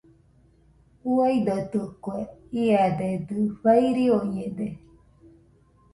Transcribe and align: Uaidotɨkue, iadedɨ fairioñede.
Uaidotɨkue, 1.13 2.17
iadedɨ 2.63 3.37
fairioñede. 3.61 4.67